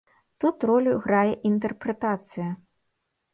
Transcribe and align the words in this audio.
Тут 0.43 0.63
ролю 0.69 0.93
грае 1.03 1.33
інтэрпрэтацыя. 1.51 2.49